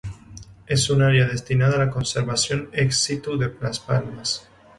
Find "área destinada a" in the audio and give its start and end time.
1.09-1.85